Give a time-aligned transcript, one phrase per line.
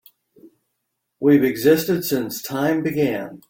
[1.19, 3.39] We've existed since time began.